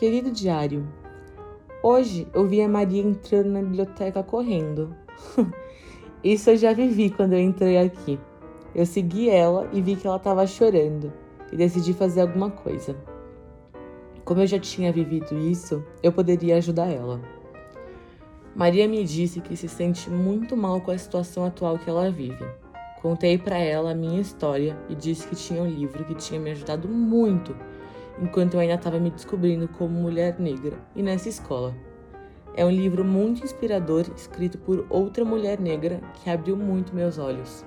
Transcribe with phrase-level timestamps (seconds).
[0.00, 0.88] Querido diário,
[1.82, 4.96] hoje eu vi a Maria entrando na biblioteca correndo.
[6.24, 8.18] Isso eu já vivi quando eu entrei aqui.
[8.74, 11.12] Eu segui ela e vi que ela estava chorando
[11.52, 12.96] e decidi fazer alguma coisa.
[14.24, 17.20] Como eu já tinha vivido isso, eu poderia ajudar ela.
[18.56, 22.46] Maria me disse que se sente muito mal com a situação atual que ela vive.
[23.02, 26.52] Contei para ela a minha história e disse que tinha um livro que tinha me
[26.52, 27.54] ajudado muito
[28.18, 31.74] enquanto eu ainda estava me descobrindo como mulher negra e nessa escola.
[32.54, 37.64] É um livro muito inspirador escrito por outra mulher negra que abriu muito meus olhos.